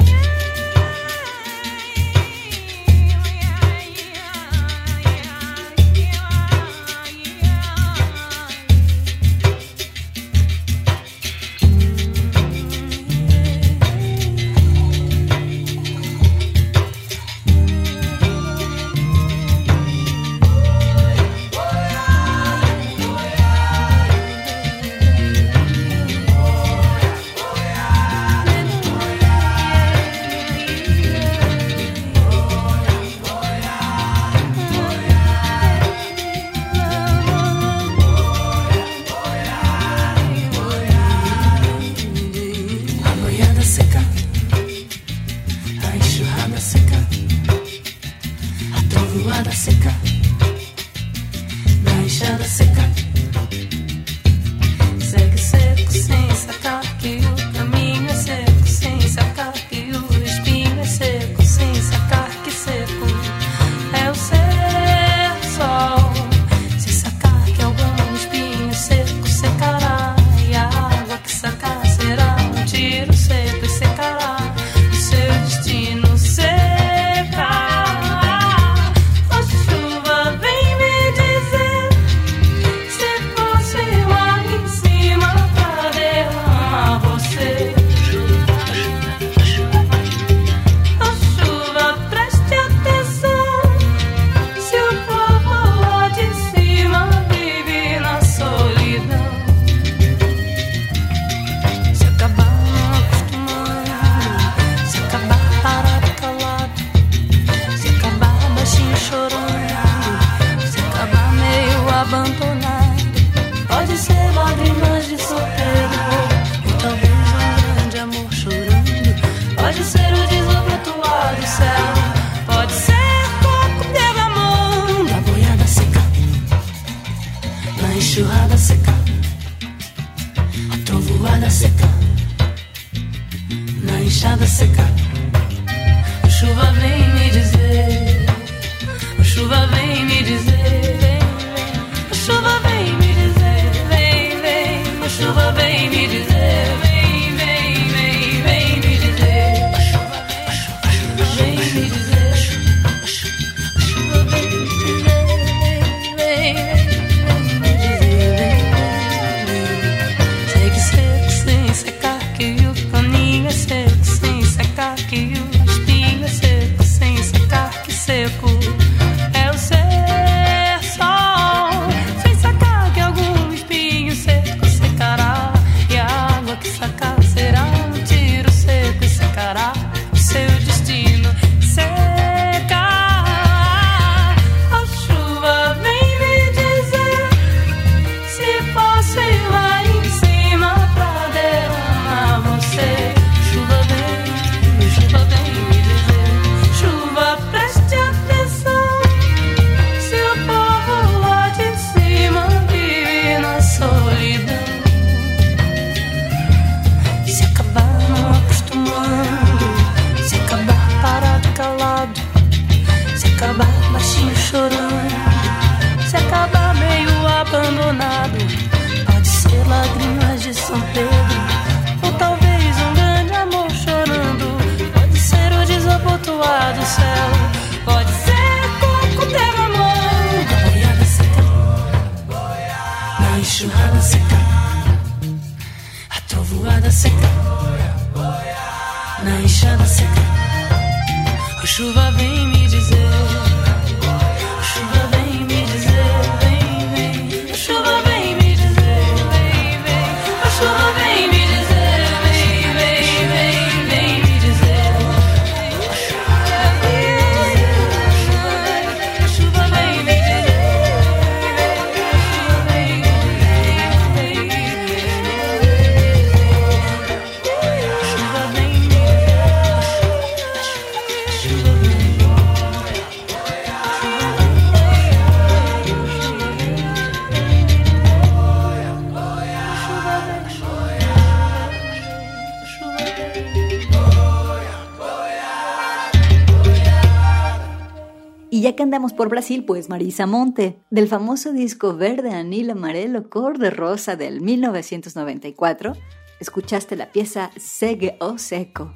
Andamos 288.80 289.12
por 289.12 289.28
Brasil, 289.28 289.64
pues 289.64 289.88
Marisa 289.88 290.26
Monte, 290.26 290.78
del 290.90 291.08
famoso 291.08 291.52
disco 291.52 291.96
Verde, 291.96 292.32
Anil, 292.32 292.70
Amarelo, 292.70 293.28
Cor 293.28 293.58
de 293.58 293.70
Rosa 293.70 294.16
del 294.16 294.40
1994, 294.40 295.94
Escuchaste 296.42 296.96
la 296.96 297.12
pieza 297.12 297.52
Segue 297.56 298.16
o 298.18 298.36
Seco. 298.36 298.92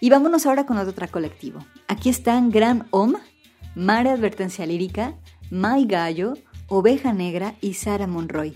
Y 0.00 0.10
vámonos 0.10 0.44
ahora 0.44 0.66
con 0.66 0.76
otro 0.76 1.06
colectivo. 1.08 1.60
Aquí 1.86 2.08
están 2.08 2.50
Gran 2.50 2.88
Om, 2.90 3.14
Mare 3.76 4.10
Advertencia 4.10 4.66
Lírica, 4.66 5.14
Mai 5.52 5.84
Gallo, 5.84 6.34
Oveja 6.66 7.12
Negra 7.12 7.54
y 7.60 7.74
Sara 7.74 8.08
Monroy. 8.08 8.54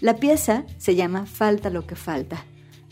La 0.00 0.16
pieza 0.16 0.64
se 0.78 0.94
llama 0.96 1.26
Falta 1.26 1.68
lo 1.68 1.86
que 1.86 1.96
falta. 1.96 2.46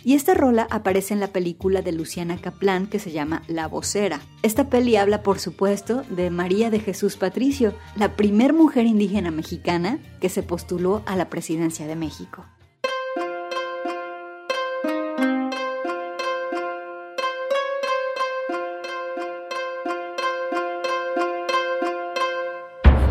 Y 0.04 0.14
esta 0.14 0.34
rola 0.34 0.66
aparece 0.70 1.14
en 1.14 1.20
la 1.20 1.28
película 1.28 1.82
de 1.82 1.92
Luciana 1.92 2.38
Kaplan 2.38 2.86
que 2.86 2.98
se 2.98 3.10
llama 3.10 3.42
La 3.48 3.66
Vocera. 3.66 4.20
Esta 4.42 4.68
peli 4.70 4.96
habla, 4.96 5.22
por 5.22 5.38
supuesto, 5.38 6.02
de 6.08 6.30
María 6.30 6.70
de 6.70 6.80
Jesús 6.80 7.16
Patricio, 7.16 7.74
la 7.96 8.16
primer 8.16 8.52
mujer 8.52 8.86
indígena 8.86 9.30
mexicana 9.30 9.98
que 10.20 10.28
se 10.28 10.42
postuló 10.42 11.02
a 11.06 11.16
la 11.16 11.28
presidencia 11.28 11.86
de 11.86 11.96
México. 11.96 12.44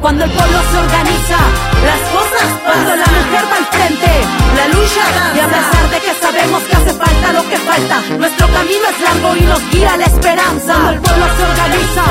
Cuando 0.01 0.23
el 0.23 0.31
pueblo 0.31 0.57
se 0.71 0.77
organiza, 0.77 1.37
las 1.83 1.99
cosas 2.11 2.59
Cuando 2.63 2.95
la 2.95 3.05
mujer 3.05 3.43
va 3.51 3.57
al 3.57 3.65
frente, 3.65 4.36
Y 4.57 5.39
a 5.39 5.47
pesar 5.47 5.89
de 5.91 5.99
que 5.99 6.13
sabemos 6.19 6.63
que 6.63 6.75
hace 6.75 6.93
falta 6.93 7.33
lo 7.33 7.47
que 7.47 7.57
falta, 7.57 8.01
nuestro 8.17 8.47
camino 8.47 8.85
es 8.89 9.01
largo 9.01 9.35
y 9.35 9.41
nos 9.41 9.69
guía 9.69 9.97
la 9.97 10.05
esperanza. 10.05 10.73
Cuando 10.73 10.91
el 10.91 10.99
pueblo 10.99 11.25
se 11.37 11.43
organiza, 11.43 12.03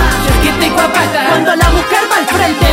cuando 1.28 1.57
la 1.57 1.70
mujer 1.70 2.03
va 2.11 2.16
al 2.16 2.26
frente, 2.26 2.66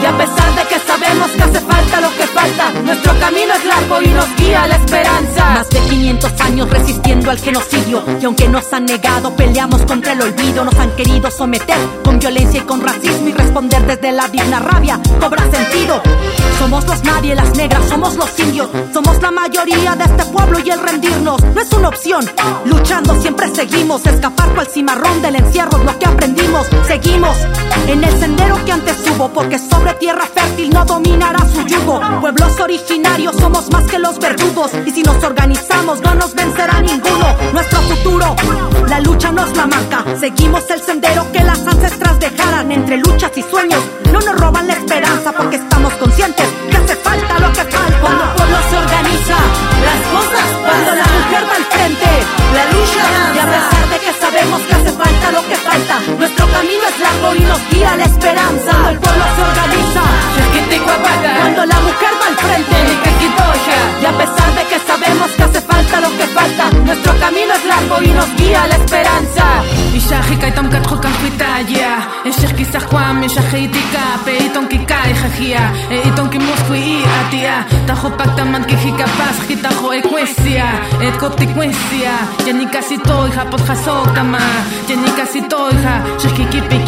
y 0.00 0.04
a 0.04 0.16
pesar 0.16 0.54
de 0.54 0.62
que 0.68 0.78
sabemos 0.86 1.30
que 1.32 1.42
hace 1.42 1.60
falta 1.60 2.00
lo 2.00 2.10
que 2.16 2.26
falta, 2.28 2.70
nuestro 2.84 3.18
camino 3.18 3.54
es 3.54 3.64
largo 3.64 4.02
y 4.02 4.08
nos 4.08 4.36
guía 4.36 4.66
la 4.66 4.76
esperanza. 4.76 5.50
Más 5.50 5.68
de 5.70 5.80
500 5.80 6.40
años 6.40 6.70
resistiendo 6.70 7.30
al 7.30 7.38
genocidio, 7.38 8.04
y 8.20 8.24
aunque 8.24 8.48
nos 8.48 8.72
han 8.72 8.86
negado, 8.86 9.34
peleamos 9.34 9.82
contra 9.82 10.12
el 10.12 10.22
olvido, 10.22 10.64
nos 10.64 10.76
han 10.76 10.94
querido 10.96 11.30
someter 11.30 11.78
con 12.04 12.18
violencia 12.18 12.60
y 12.60 12.64
con 12.64 12.80
racismo 12.80 13.28
y 13.28 13.32
responder 13.32 13.86
desde 13.86 14.12
la 14.12 14.28
digna 14.28 14.60
rabia 14.60 15.00
cobra 15.20 15.42
sentido. 15.50 16.00
Somos 16.58 16.86
los 16.86 17.04
nadie, 17.04 17.34
las 17.34 17.54
negras, 17.56 17.86
somos 17.88 18.14
los 18.16 18.30
somos 18.92 19.20
la 19.20 19.30
mayoría 19.30 19.96
de 19.96 20.04
este 20.04 20.24
pueblo 20.26 20.58
y 20.64 20.70
el 20.70 20.80
rendirnos 20.80 21.42
no 21.42 21.60
es 21.60 21.72
una 21.72 21.88
opción. 21.88 22.24
Luchando 22.64 23.20
siempre 23.20 23.52
seguimos, 23.54 24.06
escapar 24.06 24.54
cual 24.54 24.66
cimarrón 24.68 25.20
del 25.20 25.36
encierro 25.36 25.78
es 25.78 25.84
lo 25.84 25.98
que 25.98 26.06
aprendimos. 26.06 26.66
Seguimos 26.86 27.36
en 27.88 28.02
el 28.02 28.18
sendero 28.18 28.64
que 28.64 28.72
antes 28.72 28.96
hubo, 29.10 29.28
porque 29.28 29.58
sobre 29.58 29.94
tierra 29.94 30.26
fértil 30.26 30.70
no 30.70 30.84
dominará 30.84 31.40
su 31.48 31.66
yugo. 31.66 32.00
Pueblos 32.20 32.58
originarios 32.60 33.36
somos 33.36 33.70
más 33.70 33.84
que 33.84 33.98
los 33.98 34.18
verdugos, 34.18 34.70
y 34.86 34.90
si 34.90 35.02
nos 35.02 35.22
organizamos 35.22 36.00
no 36.00 36.14
nos 36.14 36.34
vencerá 36.34 36.80
ninguno. 36.80 37.36
Nuestro 37.52 37.80
futuro, 37.82 38.36
la 38.88 39.00
lucha 39.00 39.32
nos 39.32 39.54
la 39.56 39.66
marca. 39.66 40.04
Seguimos 40.18 40.70
el 40.70 40.80
sendero 40.80 41.30
que 41.32 41.42
las 41.42 41.66
ancestras 41.66 42.18
dejaran 42.20 42.70
entre 42.70 42.96
luchas 42.98 43.32
y 43.36 43.42
sueños. 43.42 43.82
No 44.12 44.20
nos 44.20 44.40
roban 44.40 44.66
la 44.66 44.74
esperanza 44.74 45.32
porque 45.32 45.56
estamos 45.56 45.92
conscientes 45.94 46.46
que 46.70 46.76
hace 46.76 46.96
falta 46.96 47.38
lo 47.40 47.52
que. 47.52 47.75
Cuando 48.00 48.24
el 48.24 48.30
pueblo 48.36 48.58
se 48.70 48.76
organiza, 48.76 49.36
las 49.88 50.00
cosas 50.14 50.46
Cuando 50.66 50.90
la 50.94 51.06
mujer 51.16 51.42
va 51.50 51.56
al 51.56 51.66
frente, 51.74 52.10
la 52.56 52.64
lucha 52.72 53.04
Y 53.34 53.38
a 53.38 53.46
pesar 53.54 53.84
de 53.92 53.98
que 54.04 54.12
sabemos 54.20 54.60
que 54.66 54.74
hace 54.74 54.92
falta 54.92 55.32
lo 55.32 55.42
que 55.48 55.56
falta, 55.56 55.94
nuestro 56.18 56.46
camino 56.48 56.84
es 56.90 56.98
largo 57.00 57.34
y 57.34 57.40
nos 57.40 57.60
guía 57.70 57.96
la 57.96 58.04
esperanza. 58.04 58.70
Cuando 58.70 58.90
el 58.90 58.98
pueblo 58.98 59.24
se 59.36 59.42
organiza, 59.42 60.02
cuando 60.84 61.66
la 61.66 61.80
mujer 61.80 62.12
va 62.20 62.26
al 62.28 62.36
frente, 62.36 62.76
y 64.00 64.04
a 64.04 64.12
pesar 64.12 64.54
de 64.54 64.64
que 64.64 64.78
sabemos 64.86 65.30
que 65.32 65.42
hace 65.42 65.60
falta 65.60 65.65
lo 66.00 66.10
que 66.18 66.26
falta, 66.26 66.70
nuestro 66.84 67.12
camino 67.18 67.52
es 67.54 67.64
largo 67.64 68.02
y 68.02 68.08
nos 68.08 68.34
guía 68.36 68.66
la 68.66 68.76
esperanza. 68.76 69.62
Ishahika 69.96 70.48
itom 70.48 70.68
katjokan 70.68 71.12
pitaya 71.22 71.92
Eshir 72.24 72.52
kisah 72.54 72.84
kwam 72.90 73.22
ishaheitika 73.24 74.20
Pe 74.24 74.36
iton 74.46 74.68
kikai 74.68 75.12
jajia 75.14 75.72
E 75.90 76.08
iton 76.08 76.28
ki 76.30 76.38
moskwi 76.38 76.78
i 76.78 76.98
atia. 77.18 77.64
Tajo 77.86 78.10
pakta 78.18 78.44
man 78.44 78.64
ki 78.64 78.76
hikapaz 78.76 79.36
Kitajo 79.48 79.92
ecuesia 79.98 80.68
Et 81.00 81.16
koptikwesia 81.18 82.14
Yani 82.46 82.66
casi 82.68 82.98
toy 82.98 83.30
ja 83.34 83.44
pot 83.50 83.60
jasok 83.66 84.14
tama 84.14 84.38
Yani 84.88 85.10
casi 85.16 85.40
toy 85.48 85.72
ja 85.82 85.94
Shihkikipi 86.20 86.78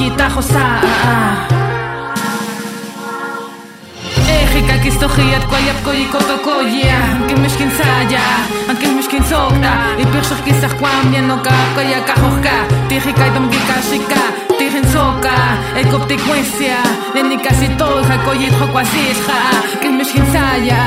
Mexikak 4.49 4.87
iztogiat 4.87 5.45
kuaiat 5.45 5.81
koikotoko 5.85 6.39
koia 6.45 6.97
Ankin 7.21 7.41
mexkin 7.41 7.73
zaila, 7.77 8.21
ankin 8.69 9.25
zokta 9.29 9.73
Iperxok 10.01 10.49
izak 10.49 10.79
kuan 10.81 11.11
bienoka, 11.13 11.53
kuaiak 11.75 12.09
ahokka 12.17 12.65
Tijika 12.89 13.27
itom 13.27 13.51
gikasika, 13.53 14.23
tijin 14.59 14.89
zoka 14.89 15.37
Ekoptik 15.77 16.25
muizia, 16.27 16.81
lehenik 17.15 17.45
azitoja 17.53 18.19
Koiit 18.25 18.57
joko 18.61 18.79
azizja, 18.79 19.37
ankin 19.75 19.95
mexkin 20.01 20.33
zaila 20.33 20.81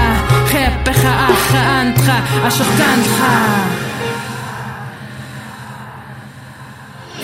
Jepeja, 0.49 1.13
aja, 1.29 1.61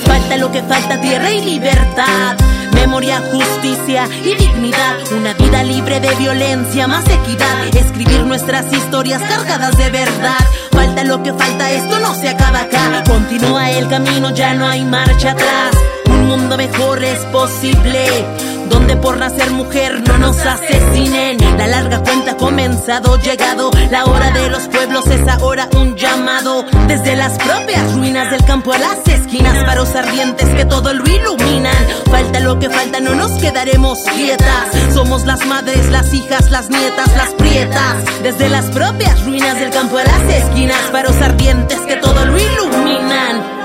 Falta 0.07 0.37
lo 0.37 0.51
que 0.51 0.63
falta, 0.63 0.99
tierra 1.01 1.31
y 1.31 1.43
libertad. 1.43 2.35
Memoria, 2.73 3.21
justicia 3.31 4.07
y 4.23 4.35
dignidad. 4.35 4.95
Una 5.11 5.33
vida 5.33 5.63
libre 5.63 5.99
de 5.99 6.13
violencia, 6.15 6.87
más 6.87 7.05
equidad. 7.09 7.75
Escribir 7.75 8.25
nuestras 8.25 8.71
historias 8.71 9.21
cargadas 9.21 9.77
de 9.77 9.89
verdad. 9.89 10.39
Falta 10.71 11.03
lo 11.03 11.21
que 11.23 11.33
falta, 11.33 11.71
esto 11.71 11.99
no 11.99 12.15
se 12.15 12.29
acaba 12.29 12.61
acá. 12.61 13.03
Continúa 13.05 13.71
el 13.71 13.87
camino, 13.87 14.33
ya 14.33 14.53
no 14.53 14.67
hay 14.67 14.83
marcha 14.83 15.31
atrás. 15.31 15.75
Un 16.09 16.27
mundo 16.27 16.57
mejor 16.57 17.03
es 17.03 17.19
posible. 17.25 18.25
Donde 18.69 18.95
por 18.97 19.17
nacer 19.17 19.51
mujer 19.51 20.01
no 20.07 20.17
nos 20.17 20.37
asesinen. 20.37 21.37
La 21.57 21.67
larga 21.67 22.01
cuenta 22.03 22.31
ha 22.31 22.37
comenzado, 22.37 23.17
llegado. 23.17 23.71
La 23.91 24.05
hora 24.05 24.31
de 24.31 24.49
los 24.49 24.67
pueblos 24.67 25.07
es 25.07 25.27
ahora 25.27 25.67
un 25.75 25.95
llamado. 25.95 26.65
Desde 26.87 27.15
las 27.15 27.37
propias 27.37 27.93
ruinas 27.93 28.31
del 28.31 28.43
campo 28.45 28.73
a 28.73 28.77
las 28.77 29.07
esquinas, 29.07 29.65
faros 29.65 29.95
ardientes 29.95 30.47
que 30.55 30.65
todo 30.65 30.93
lo 30.93 31.03
iluminan. 31.05 31.75
Falta 32.09 32.39
lo 32.39 32.59
que 32.59 32.69
falta, 32.69 32.99
no 32.99 33.15
nos 33.15 33.31
quedaremos 33.33 33.99
quietas. 34.15 34.93
Somos 34.93 35.25
las 35.25 35.45
madres, 35.45 35.89
las 35.89 36.13
hijas, 36.13 36.51
las 36.51 36.69
nietas, 36.69 37.15
las 37.15 37.33
prietas. 37.33 37.95
Desde 38.23 38.49
las 38.49 38.65
propias 38.65 39.25
ruinas 39.25 39.59
del 39.59 39.69
campo 39.71 39.97
a 39.97 40.03
las 40.03 40.21
esquinas, 40.33 40.81
faros 40.91 41.15
ardientes 41.21 41.79
que 41.81 41.95
todo 41.97 42.25
lo 42.25 42.37
iluminan. 42.37 43.56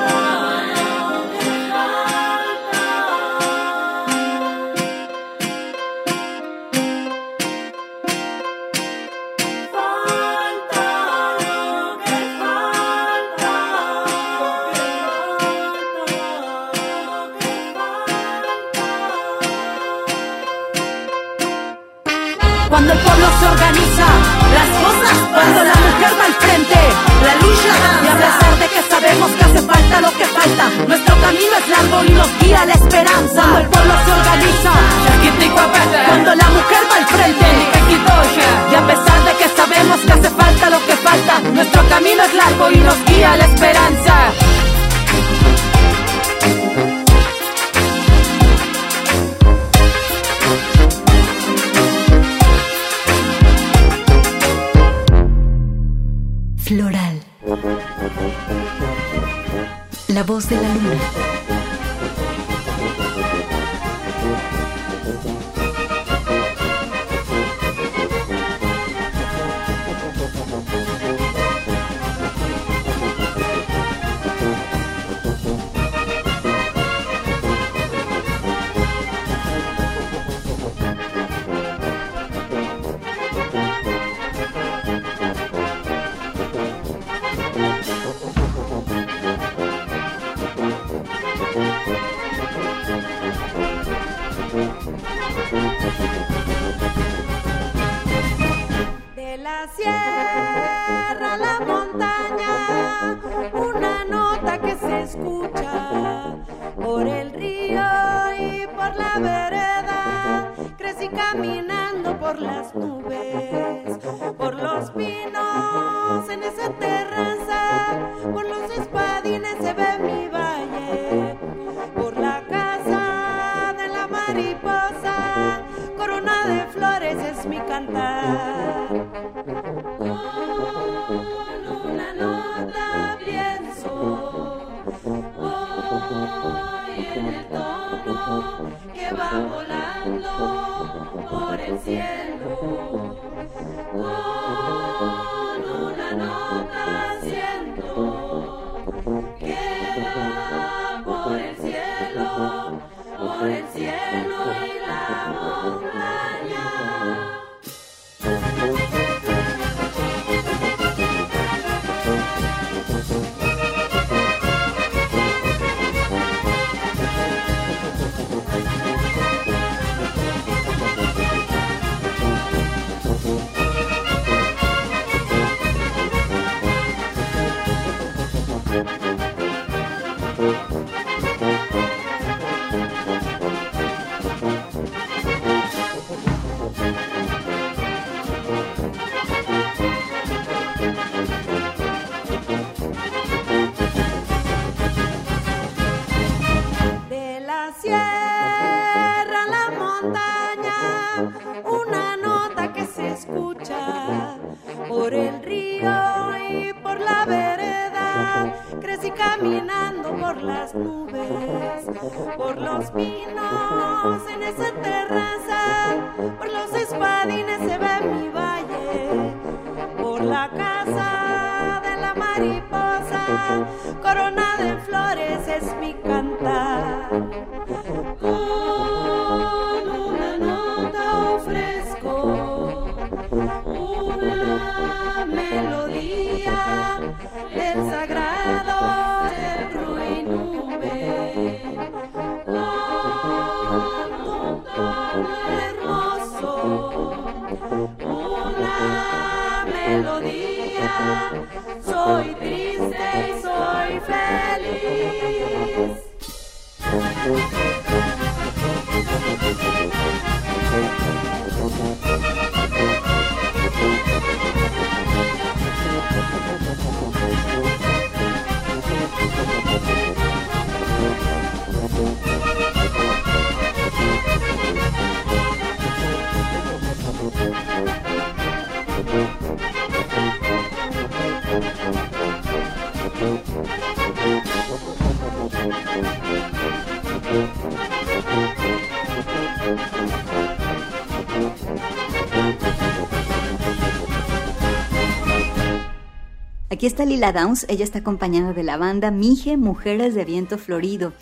Aquí 296.82 296.88
está 296.88 297.04
Lila 297.04 297.32
Downs, 297.32 297.64
ella 297.68 297.84
está 297.84 298.00
acompañada 298.00 298.52
de 298.52 298.64
la 298.64 298.76
banda 298.76 299.12
Mije 299.12 299.56
Mujeres 299.56 300.16
de 300.16 300.24
Viento 300.24 300.58
Florido. 300.58 301.12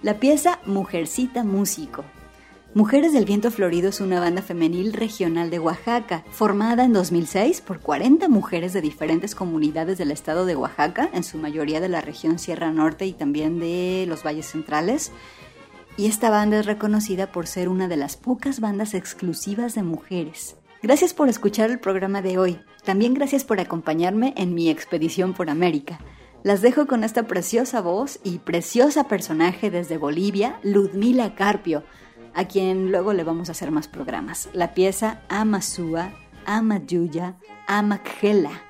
La 0.00 0.18
pieza 0.18 0.60
Mujercita 0.64 1.44
Músico. 1.44 2.06
Mujeres 2.72 3.12
del 3.12 3.26
Viento 3.26 3.50
Florido 3.50 3.90
es 3.90 4.00
una 4.00 4.18
banda 4.18 4.40
femenil 4.40 4.94
regional 4.94 5.50
de 5.50 5.58
Oaxaca, 5.58 6.24
formada 6.30 6.84
en 6.84 6.94
2006 6.94 7.60
por 7.60 7.80
40 7.80 8.30
mujeres 8.30 8.72
de 8.72 8.80
diferentes 8.80 9.34
comunidades 9.34 9.98
del 9.98 10.10
estado 10.10 10.46
de 10.46 10.56
Oaxaca, 10.56 11.10
en 11.12 11.22
su 11.22 11.36
mayoría 11.36 11.80
de 11.80 11.90
la 11.90 12.00
región 12.00 12.38
Sierra 12.38 12.72
Norte 12.72 13.04
y 13.04 13.12
también 13.12 13.60
de 13.60 14.06
los 14.08 14.24
valles 14.24 14.46
centrales. 14.46 15.12
Y 15.98 16.06
esta 16.06 16.30
banda 16.30 16.60
es 16.60 16.64
reconocida 16.64 17.30
por 17.30 17.46
ser 17.46 17.68
una 17.68 17.88
de 17.88 17.98
las 17.98 18.16
pocas 18.16 18.58
bandas 18.60 18.94
exclusivas 18.94 19.74
de 19.74 19.82
mujeres. 19.82 20.56
Gracias 20.82 21.12
por 21.12 21.28
escuchar 21.28 21.70
el 21.70 21.78
programa 21.78 22.22
de 22.22 22.38
hoy. 22.38 22.58
También 22.84 23.14
gracias 23.14 23.44
por 23.44 23.60
acompañarme 23.60 24.32
en 24.36 24.54
mi 24.54 24.68
expedición 24.70 25.34
por 25.34 25.50
América. 25.50 26.00
Las 26.42 26.62
dejo 26.62 26.86
con 26.86 27.04
esta 27.04 27.26
preciosa 27.26 27.80
voz 27.80 28.18
y 28.24 28.38
preciosa 28.38 29.04
personaje 29.04 29.70
desde 29.70 29.98
Bolivia, 29.98 30.58
Ludmila 30.62 31.34
Carpio, 31.34 31.84
a 32.34 32.46
quien 32.46 32.90
luego 32.90 33.12
le 33.12 33.24
vamos 33.24 33.48
a 33.48 33.52
hacer 33.52 33.70
más 33.70 33.88
programas. 33.88 34.48
La 34.54 34.72
pieza 34.72 35.22
Amasúa, 35.28 36.12
Amayuya, 36.46 37.36
Amakgela, 37.66 38.69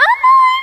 Qiswa 0.00 0.16
parlay 0.22 0.59